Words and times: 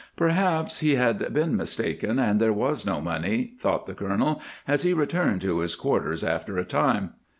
Perhaps 0.15 0.79
he 0.79 0.95
had 0.95 1.31
been 1.31 1.55
mistaken 1.55 2.17
and 2.17 2.39
there 2.39 2.51
was 2.51 2.87
no 2.87 2.99
money, 2.99 3.53
thought 3.59 3.85
the 3.85 3.93
colonel, 3.93 4.41
as 4.67 4.81
he 4.81 4.93
returned 4.93 5.41
to 5.41 5.59
his 5.59 5.75
quarters 5.75 6.23
after 6.23 6.57
a 6.57 6.65
time. 6.65 7.11